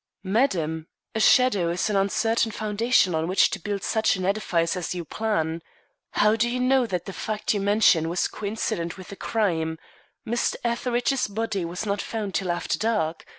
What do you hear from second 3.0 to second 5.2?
on which to build such an edifice as you